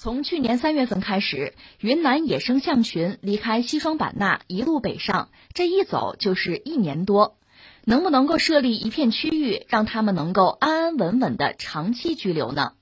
[0.00, 7.36] 从去年三月份开始，云南野生象群离开西双版纳一路北上，这一走就是一年多。
[7.84, 12.74] 能不能够设立一片区域，让他们能够安安稳稳的长期居留呢？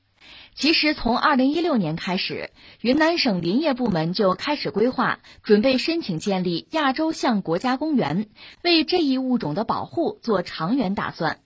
[0.55, 2.51] 其实，从二零一六年开始，
[2.83, 8.29] 云南省林业部门就开始规划，准备申请建立亚洲象国家公园，
[8.63, 11.39] 为这一物种的保护做长远打算。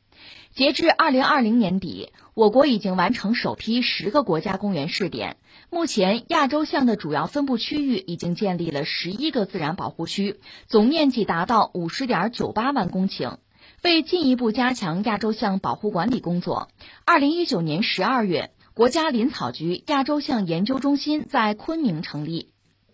[0.54, 5.36] 截至二零二零年底，我国已经完成首批十个国家公园试点。
[5.70, 13.36] 目前，亚洲象的主要分布区域已经建立了十一个自然保护区，总面积达到五十点九八万公顷。
[13.82, 16.68] 为进一步加强亚洲象保护管理工作，
[17.04, 18.50] 二零一九年十二月。
[18.72, 22.50] 国家林草局亚洲象研究中心在昆明成立。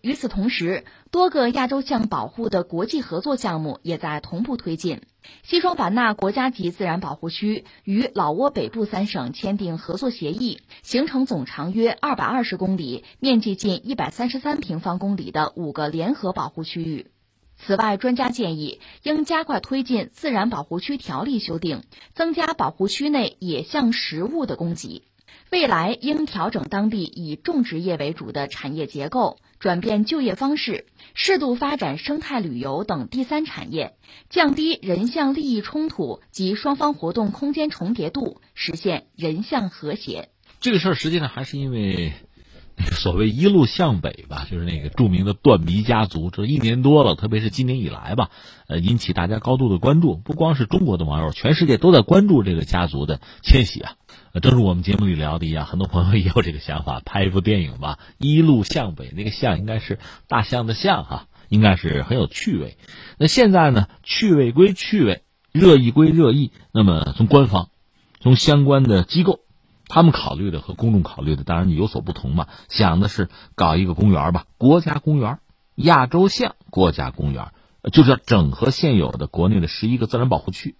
[0.07, 5.01] 与此同时，多个亚洲象保护的国际合作项目也在同步推进。
[5.43, 17.07] 西双版纳国家级自然保护区与老挝北部三省签订合作协议，形成总长约二百二十公里、面积近一百三十三平方公里的五个联合保护区域。
[17.57, 25.03] 此外，专家建议应加快推进自然保护区条例修订，增加保护区内野象食物的供给。
[25.49, 33.95] 未来应调整当地以种植业为主的产业结构，转变就业方式，适度发展生态旅游等第三产业，
[34.29, 40.29] 降低人像利益冲突及双方活动空间重叠度，实现人像和谐。
[40.59, 42.13] 这个事儿实际上还是因为。
[42.97, 48.29] 所谓一路向北吧，就是那个著名的断鼻家族，这一年多了，特别是今年以来吧，
[48.67, 50.15] 呃，引起大家高度的关注。
[50.15, 53.93] 不光是中国的网友，全世界都在关注这个家族的迁徙啊。
[54.41, 59.97] 正如我们节目里聊的一样，很多朋友也有这个想法，拍一部电影吧，一路向北，那个向应该是
[60.27, 62.77] 大象的象哈，应该是很有趣味。
[63.17, 66.51] 那现在呢，趣味归趣味，热议归热议。
[66.71, 67.69] 那么从官方，
[68.21, 69.39] 从相关的机构。
[69.87, 75.39] 他们考虑的和公众考虑的当然有所不同嘛，想的是搞一个公园吧，国家公园，
[75.75, 77.51] 亚洲象国家公园，
[77.93, 80.75] 就是要整合现有的国内的十一个自然保护区，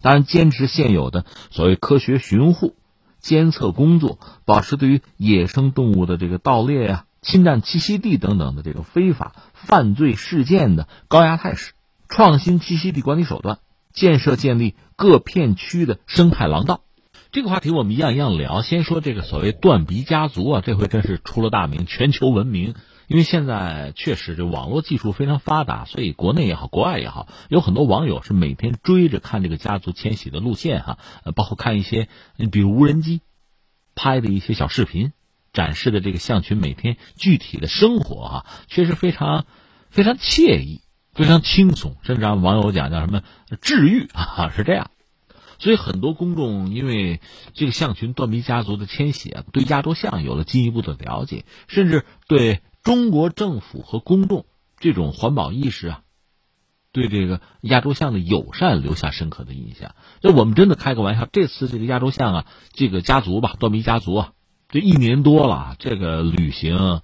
[0.00, 2.76] 当然坚持现有的所谓科学巡护、
[3.18, 11.72] 监测工作，保持对于野生动物的这个盗猎呀、侵占栖息地等等的这个非法犯罪事件的高压态势，
[12.08, 13.58] 创新栖息地管理手段，
[13.92, 16.82] 建设建立各片区的生态廊道。
[17.30, 18.62] 这个话题我们一样一样聊。
[18.62, 22.74] 先说这个所谓断鼻家族啊，这回真是出了大名，全球闻名。
[23.06, 30.98] 因为现在确实这网络技术非常发达，所以国内也好，国外也好，有很多网友是每天追着看这个家族迁徙的路线哈，
[31.34, 32.08] 包括看一些，
[32.52, 33.22] 比如无人机
[33.94, 35.12] 拍的一些小视频，
[35.54, 39.46] 展示的这个象群每天具体的生活哈，确实非常
[39.88, 40.82] 非常惬意，
[41.14, 43.22] 非常轻松，甚至让网友讲叫什么
[43.62, 44.90] 治愈啊，是这样。
[45.58, 47.20] 所以很多公众因为
[47.52, 54.46] 这个象群断鼻家族的迁徙啊，对亚洲象有了进一步的了解，甚至对中国政府和公众
[54.78, 56.02] 这种环保意识啊，
[56.92, 59.96] 对这个亚洲象的友善留下深刻的印象。
[60.20, 64.32] 就我们真的开个玩笑，这次这个亚洲象啊，这个家族吧，断鼻家族啊，
[64.68, 67.02] 这一年多了，这个旅行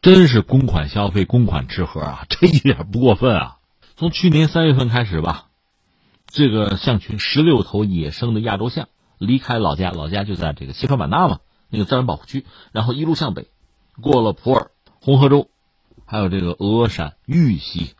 [0.00, 3.58] 真是公款消费、公款吃喝啊，这一点不过分啊。
[3.94, 5.51] 从去年三月份开始吧。
[6.32, 8.88] 这个象群十六头野生的亚洲象
[9.18, 13.48] 离开老家，老家就在这个西双版纳嘛，那个自然保护区，然后一路向北，
[14.00, 14.70] 过了普洱、
[15.02, 15.48] 红河州，
[16.06, 17.90] 还有这个峨山、玉溪，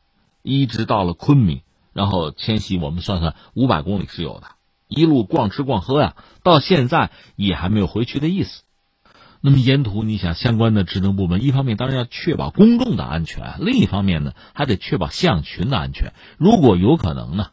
[0.42, 1.60] 一直到了昆明，
[1.92, 4.47] 然后迁徙，我们算算五百公里是有的，
[4.88, 8.62] 一路逛吃逛喝呀，到现在也还没有回去的意思。
[9.42, 16.15] 那么沿途你想，相关的职能部门一方面当然要确保公众的安全，另一方面呢还得确保象群的安全。
[16.38, 17.48] 如果有可能呢？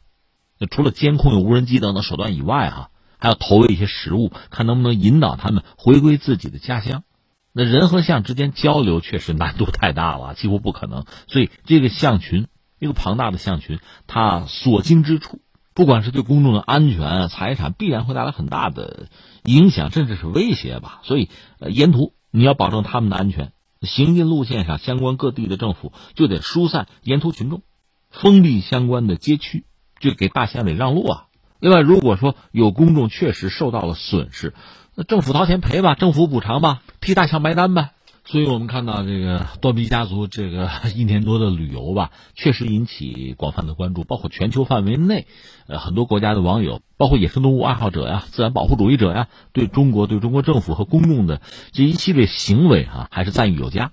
[0.59, 7.03] 那除了监控、有无人机等等手段以外，哈，还要投喂一些食物，看能不能引导他们回归自己的家乡。
[7.51, 11.05] 那人和象之间交流确实难度太大了，几乎不可能。
[11.27, 12.47] 所以，这个象群，
[12.77, 15.41] 一个庞大的象群，它所经之处，
[15.73, 19.07] 不管是对公众的安全、财产，必然会带来很大的
[19.45, 20.99] 影响，甚至是威胁吧。
[21.03, 27.63] 所以，呃，沿途你要保证他们的安全，行进路线上，相关各地的政府就得疏散沿途群众，
[28.12, 29.65] 封闭相关的街区。
[30.00, 31.25] 就给大象得让路啊！
[31.60, 34.54] 另外，如果说有公众确实受到了损失，
[34.96, 37.92] 那政府掏钱赔吧，政府补偿吧，替大象埋单呗。
[38.25, 45.25] 所以我们看到这个断臂家族这个 一年多的旅游吧，确实引起广泛的关注，包括全球范围内，
[45.68, 51.42] 呃，很多国家的网友，包括野生动物爱好者呀、自然保护主义者呀，对中国、对中国政府和公众的
[51.72, 53.92] 这一系列行为啊，还是赞誉有加。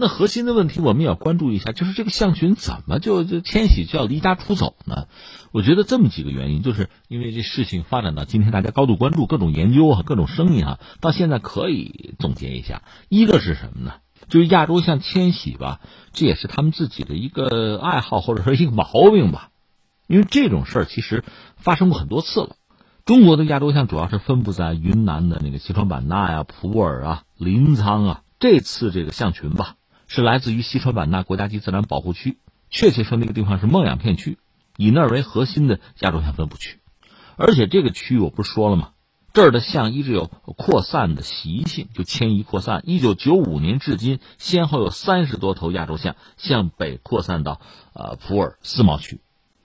[0.00, 5.08] 那核心的问题我们也要关注一下，就是这个象群怎么就就迁徙就要离家出走呢？
[5.50, 13.94] 我觉得这么几个原因，就是因为这事情发展到今天，大家高度关注，各种研究啊，各种声音啊，到现在可以总结一下，一个是什么呢？
[14.28, 15.80] 就是亚洲象迁徙吧，
[16.12, 19.50] 这也是他们自己的一个爱好或者说一个毛病吧，
[20.06, 21.24] 因为这种事儿其实
[21.56, 22.54] 发生过很多次了。
[23.04, 29.74] 中国的亚洲象主要是分布在云南的那个西双版纳呀、普洱啊、临沧啊，这次这个象群吧。
[30.08, 32.38] 是来自于西双版纳国家级自然保护区，
[32.70, 34.38] 确切说那个地方是孟养片区，
[34.76, 36.80] 以那儿为核心的亚洲象分布区。
[37.36, 38.90] 而且这个区域我不是说了吗？
[39.34, 42.82] 这儿的象一直有扩散的习性，就迁移扩散。
[42.84, 47.60] 一九九五年至今，先后有三十多头亚洲象向北扩散到
[47.92, 49.20] 呃普洱思茅区。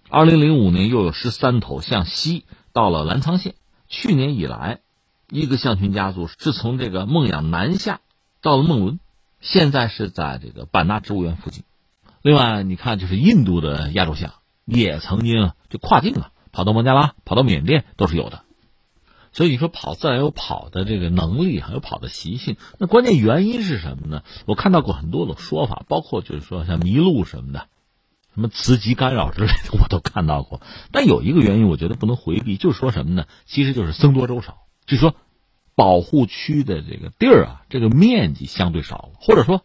[0.09, 2.43] 二零零五年又有十三头向西
[2.73, 3.55] 到了澜沧县。
[3.87, 4.81] 去年以来，
[5.29, 8.01] 一个象群家族是从这个孟养南下
[8.41, 8.99] 到了孟伦。
[9.43, 11.65] 现在是在这个版纳植物园附近。
[12.21, 18.43] 另外，你看，就是印度的亚洲象也曾经就跨境了，跑到孟加拉、跑到缅甸都是有的。
[19.33, 22.55] 所以你说跑自然有跑的这个能力，还有跑的习性。
[22.79, 24.23] 那关键原因是什么呢？
[24.45, 27.67] 我看到过很多的说法，包括就是说像迷路什么的，
[28.33, 30.61] 什么磁极干扰之类的，我都看到过。
[30.93, 33.25] 但有一个原因，我觉得不能回避，就是说什么呢？
[33.45, 35.13] 其实就是僧多粥少，就说。
[35.75, 39.61] 保护区的这个地儿啊，这个面积相对少了，或者说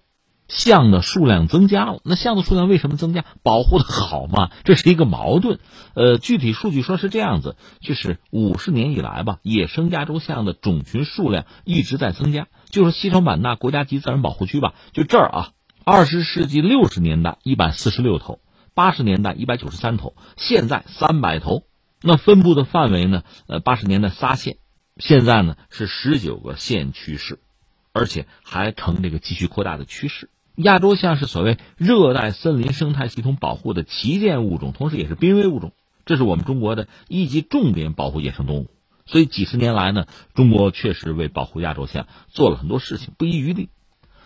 [0.48, 2.00] 象的数量增加了。
[2.04, 3.24] 那象的数量为什么增加？
[3.42, 5.60] 保护的好嘛，这是一个矛盾。
[5.94, 12.46] 呃，具体数据说是这样子，就是五十年以来吧，野生亚洲象的种群数量一直在增加。
[12.70, 15.50] 就是西双版纳国家级自然保护区吧，就这儿啊，
[15.84, 18.40] 二十世纪六十年代一百四十六头，
[18.72, 21.64] 八十年代一百九十三头，现在三百头。
[22.00, 23.24] 那分布的范围呢？
[23.48, 24.56] 呃，八十年代仨县。
[24.98, 27.38] 现在呢是十九个县区市，
[27.92, 30.28] 而且还呈这个继续扩大的趋势。
[30.56, 35.72] 亚洲象是所谓热带森林生态系统保护的旗舰物种，同时也是濒危物种。
[36.04, 38.66] 这是我们中国的一级重点保护野生动物。
[39.06, 43.68] 所以几十年来呢，中国确实为保护亚洲象做了很多事情，不遗余力。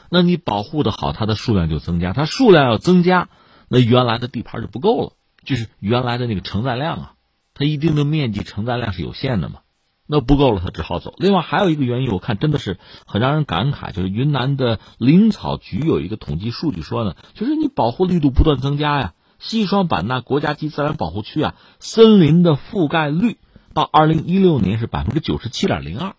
[0.09, 2.13] 那你保护的好，它的数量就增加。
[2.13, 3.29] 它数量要增加，
[3.69, 5.13] 那原来的地盘就不够了，
[5.45, 7.15] 就是原来的那个承载量啊，
[7.55, 9.62] 它一定的面积承载量是有限的嘛。
[10.15, 11.15] 那不够了，他只好走。
[11.17, 23.39] 另外还有一个原因，我看真的是很让人感慨，就是云南的林草局有一个统计数据说呢，就是你保护力度不断增加呀，西双版纳国家级自然保护区啊，森林的覆盖率
[23.73, 26.15] 到二零一六年是百分之九十七点零二。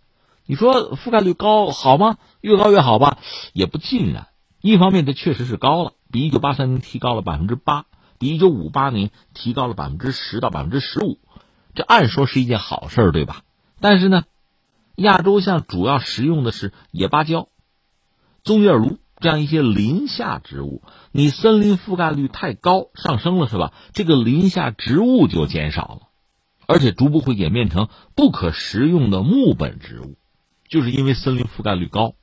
[0.48, 2.18] 你说覆盖率高好吗？
[2.42, 3.19] 越高越好吧？
[3.54, 4.30] 也不尽然。
[4.60, 7.86] 一方面，它确实是高了，比一九八三年提高了百分之八，
[8.18, 11.19] 比一九五八年提高了百分之十到百分之十五。
[11.75, 13.42] 这按说是一件好事，对吧？
[13.84, 14.24] 但是呢，
[14.96, 17.50] 亚洲象主要食用的是野芭蕉、
[18.42, 20.82] 棕叶芦这样一些林下植物。
[21.12, 23.74] 你森林覆盖率太高上升了，是吧？
[23.92, 26.08] 这个林下植物就减少了，
[26.66, 30.16] 而且逐步会演变成不可食用的木本植物，
[30.70, 32.14] 就是因为森林覆盖率高，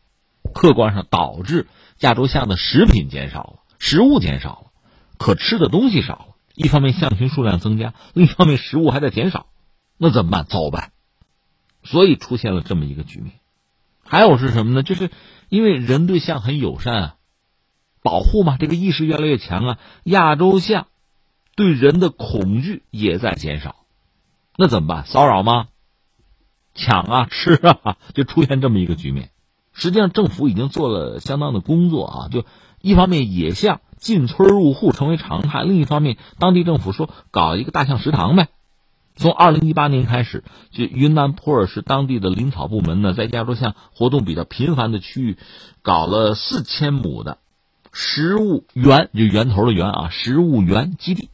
[0.54, 1.68] 客观上导致
[1.98, 4.70] 亚洲象的食品减少了，食物减少了，
[5.18, 6.26] 可吃的东西少了。
[6.54, 9.48] 一方面象群数量增加，另一方面食物还在减少，
[9.98, 10.46] 那怎么办？
[10.46, 10.92] 走呗。
[11.90, 13.32] 所以出现了这么一个局面，
[14.04, 14.84] 还有是什么呢？
[14.84, 15.10] 就是
[15.48, 17.14] 因为人对象很友善啊，
[18.00, 19.78] 保护嘛，这个意识越来越强啊。
[20.04, 20.86] 亚洲象
[21.56, 23.74] 对人的恐惧也在减少，
[24.56, 25.04] 那怎么办？
[25.04, 25.66] 骚扰吗？
[26.76, 29.30] 抢啊，吃啊，就出现这么一个局面。
[29.72, 32.44] 实际上，政府已经做了相当的工作啊，就
[32.80, 38.48] 一方面野象进村入户成为常态，另一方面当地政府说搞一个大象食堂呗。
[39.16, 45.36] 从二零一八年开始，就云南普洱市当地的林草部门呢，在亚洲象活动比较频繁的区域，
[45.82, 47.38] 搞了四千亩的
[47.92, 51.28] 食物园，就源头的源啊，食物园基地，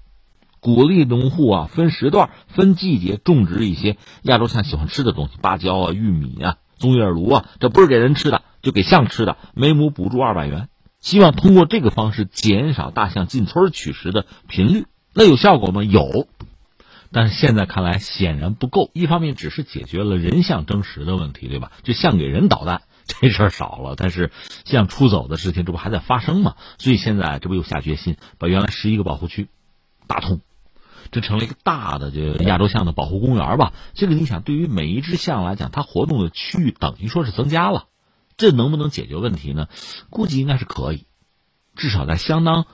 [0.58, 10.68] 鼓励农户啊分时段、分季节种植一些亚洲象喜欢吃的东西，芭蕉啊、玉米啊、棕叶芦啊，这不是给人吃的，就给象吃的，每亩补助二百元，
[10.98, 14.86] 希望通过这个方式减少大象进村取食的频率。
[15.14, 15.84] 那有效果吗？
[15.84, 16.26] 有。
[17.16, 18.90] 但是现在看来显然不够。
[18.92, 21.72] 一方面只是解决了人象争食的问题，对吧？
[21.82, 24.30] 就像给人捣蛋 这事儿少了，但是
[24.66, 26.56] 像出走的事情，这不还在发生吗？
[26.76, 29.48] 所以现在这不又下决心把原来十一个保护区
[30.06, 30.42] 打通，
[31.10, 33.72] 这成了一个大的就亚洲象的保护公园吧。
[33.94, 37.86] 这个你想，对于每一只象来讲，它活动的区域等于说是增加了，
[38.36, 39.68] 这能不能解决问题呢？
[40.10, 41.06] 估计应该是可以，
[41.76, 42.66] 至少在相当。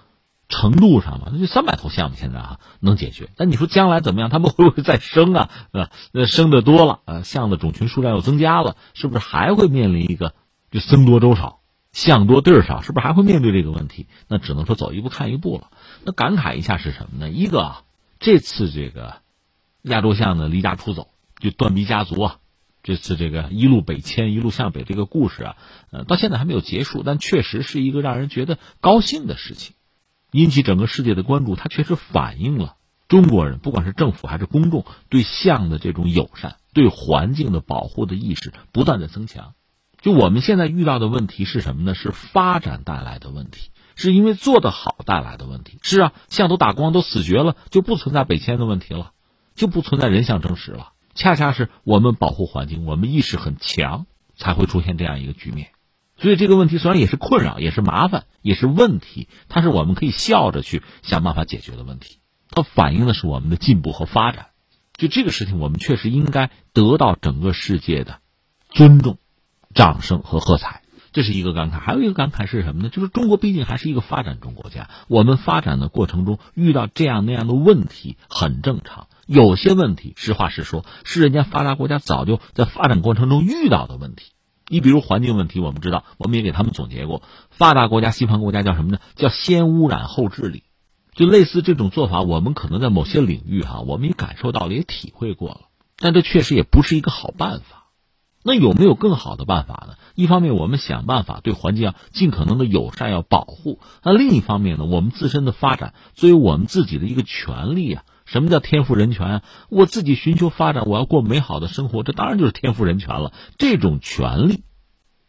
[0.53, 3.31] 程度上嘛，那就三百头象现在啊能解决。
[3.37, 4.29] 但你说将来怎么样？
[4.29, 5.51] 他们会不会再生啊？
[5.73, 10.35] 啊，那生的多了，呃，象的种群数量又增加了，是不是还会面临一个
[10.71, 11.61] 就僧多粥少？
[11.93, 14.07] 象多地儿少，是不是还会面对这个问题？
[14.29, 15.71] 那只能说走一步看一步了。
[16.05, 17.31] 那感慨一下是什么呢？
[17.31, 17.83] 一个啊，
[18.19, 19.17] 这次这个
[19.83, 22.37] 亚洲象的离家出走，就断鼻家族啊，
[22.83, 25.57] 这次这个一路北迁、一路向北这个故事啊，
[25.91, 29.75] 呃，到现在还没有结束，但确实是一个让人觉得高兴的事情，
[30.33, 31.55] 引起整个世界的关注。
[31.55, 32.75] 它确实反映了
[33.07, 39.55] 中国人，不管是政府还是公众，对象的这种友善、对环境的保护的意识不断的增强。
[40.01, 41.95] 就我们现在遇到的问题是什么呢？
[41.95, 45.79] 是发展带来的问题，是因为做得好带来的问题。
[45.83, 49.13] 是啊，象都打光都死绝了，就不存在北迁的问题了，
[49.55, 50.93] 就不存在人象争食了。
[51.15, 55.69] 恰恰是我们保护环境，我们意识很强，才会出现这样一个局面。
[56.23, 62.19] 所以这个问题虽然也是困扰，也是麻烦，也是问题，它是我们可以笑着去想办法解决的问题。
[62.51, 64.47] 它反映的是我们的进步和发展。
[64.97, 68.21] 就这个事情，我们确实应该得到整个世界的
[68.71, 69.19] 尊重。
[69.75, 71.81] 掌声和喝彩，这是一个感慨。
[71.81, 72.89] 还有一个感慨是什么呢？
[72.91, 79.09] 就是中国毕竟还是一个发展中国家，我们发展的过程中遇到这样那样的问题很正常。
[79.27, 84.27] 有些问题，实话实说，是人家发达国家早就在发展过程中遇到的问题。
[84.73, 89.01] 你比如环境问题，我们知道，我们也给他们总结过，发达国家、西方国家叫什么呢？
[89.17, 90.63] 叫先污染后治理。
[91.15, 95.61] 就类似这种做法，我们可能在某些领域哈，我们也感受到了，也体会过了。
[95.99, 97.91] 但这确实也不是一个好办法。
[98.43, 99.97] 那有没有更好的办法呢？
[100.15, 108.05] 一方面，我们想办法对环境要尽可能的友善，要保护；那另一方面呢，我们自身的发展作为我们自己的一个权利啊。
[108.33, 109.43] 什么叫天赋人权啊？
[109.69, 113.35] 我自己寻求发展，我要过美好的生活，这当然就是天赋人权了。
[113.59, 114.65] 这种权利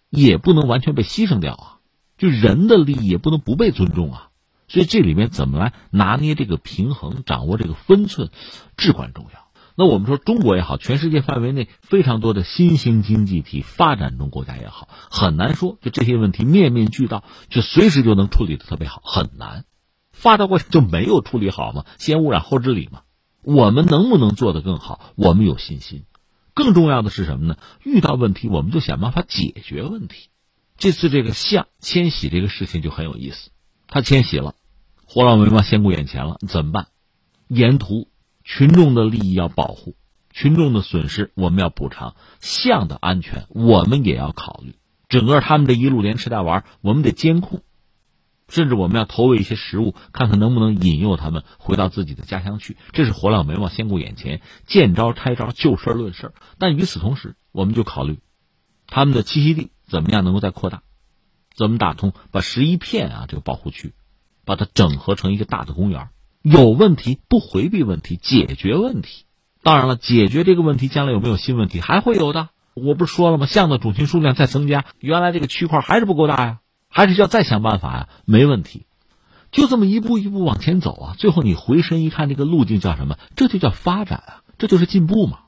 [0.10, 1.78] 也不能完全被牺牲掉啊，
[2.18, 4.30] 就人的利益也不能不被尊重啊。
[4.70, 8.30] 所以这里面怎么来拿捏这个平衡，掌握这个分寸，
[8.78, 9.42] 至关重要。
[9.76, 19.66] 那我们说中国也好，全世界范围内非常多的新兴经济体、发展中国家也好，很难说就这些问题面面俱到，就随时就能处理的特别好，很难。
[20.14, 21.84] 发达国家就没有处理好吗？
[21.98, 23.02] 先污染后治理吗？
[23.42, 25.12] 我们能不能做得更好？
[25.16, 26.06] 我们有信心。
[26.54, 27.58] 更重要的是什么呢？
[27.84, 30.30] 遇到问题我们就想办法解决问题。
[30.78, 33.50] 这次这个象迁徙这个事情就很有意思，
[33.88, 34.56] 它迁徙了，
[35.06, 36.88] 火烧眉毛先顾眼前了，怎么办？
[37.50, 38.08] 沿途。
[38.46, 39.96] 群众的利益要保护，
[40.30, 44.76] 群众的损失我们要补偿，象的安全我们也要考虑。
[45.08, 47.62] 整个他们这一路连吃带玩，我们得监控，
[48.54, 52.78] 甚至我们要投喂一些食物，看看能不能引诱他们回到自己的家乡去。
[52.92, 56.34] 这是火燎眉毛先顾眼前，见招拆招，就事论事。
[56.60, 58.20] 但与此同时，我们就考虑
[58.86, 60.84] 他们的栖息地怎么样能够再扩大，
[61.56, 63.94] 怎么打通，把十一片啊这个保护区，
[64.46, 66.10] 把它整合成一个大的公园。
[66.44, 69.26] 有问题不回避问题，解决问题。
[69.64, 72.50] 当然了，解决这个问题，将来有没有新问题，还会有的。
[72.76, 73.46] 我不是说了吗？
[73.46, 76.60] 象的种群数量在增加，原来这个区块还是不够大呀，
[76.94, 78.10] 还是要再想办法呀。
[78.26, 78.86] 没问题，
[79.52, 81.16] 就这么一步一步往前走啊。
[81.18, 83.18] 最后你回身一看，这个路径叫什么？
[83.36, 85.40] 这就叫发展啊，这就是进步嘛。